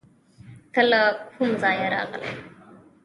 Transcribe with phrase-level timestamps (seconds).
[0.73, 1.01] ته له
[1.35, 2.31] کوم ځایه راغلې؟